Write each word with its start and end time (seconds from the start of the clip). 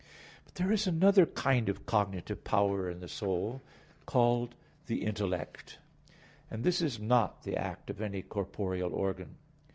But 0.45 0.55
there 0.55 0.71
is 0.71 0.87
another 0.87 1.27
kind 1.27 1.69
of 1.69 1.85
cognitive 1.85 2.43
power 2.43 2.89
in 2.89 3.01
the 3.01 3.07
soul, 3.07 3.61
called 4.07 4.55
the 4.87 5.03
intellect; 5.03 5.77
and 6.49 6.63
this 6.63 6.81
is 6.81 6.99
not 6.99 7.43
the 7.43 7.55
act 7.55 7.91
of 7.91 8.01
any 8.01 8.23
corporeal 8.23 8.95
organ. 8.95 9.35